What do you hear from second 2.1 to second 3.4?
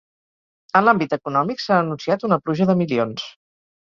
una pluja de milions.